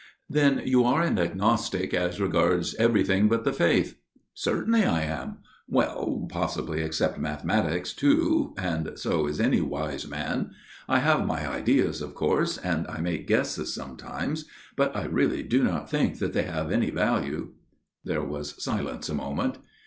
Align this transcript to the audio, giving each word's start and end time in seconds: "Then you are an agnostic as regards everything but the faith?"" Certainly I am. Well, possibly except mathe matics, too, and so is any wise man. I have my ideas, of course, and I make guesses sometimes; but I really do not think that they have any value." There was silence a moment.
"Then 0.41 0.63
you 0.65 0.83
are 0.83 1.03
an 1.03 1.19
agnostic 1.19 1.93
as 1.93 2.19
regards 2.19 2.73
everything 2.79 3.29
but 3.29 3.43
the 3.43 3.53
faith?"" 3.53 3.99
Certainly 4.47 4.83
I 4.83 5.03
am. 5.03 5.37
Well, 5.69 6.25
possibly 6.27 6.81
except 6.81 7.19
mathe 7.19 7.45
matics, 7.45 7.95
too, 7.95 8.55
and 8.57 8.97
so 8.97 9.27
is 9.27 9.39
any 9.39 9.61
wise 9.61 10.07
man. 10.07 10.53
I 10.89 10.97
have 11.01 11.23
my 11.27 11.47
ideas, 11.47 12.01
of 12.01 12.15
course, 12.15 12.57
and 12.57 12.87
I 12.87 12.99
make 12.99 13.27
guesses 13.27 13.75
sometimes; 13.75 14.45
but 14.75 14.95
I 14.97 15.05
really 15.05 15.43
do 15.43 15.63
not 15.63 15.87
think 15.91 16.17
that 16.17 16.33
they 16.33 16.45
have 16.49 16.71
any 16.71 16.89
value." 16.89 17.49
There 18.03 18.23
was 18.23 18.55
silence 18.57 19.07
a 19.07 19.13
moment. 19.13 19.59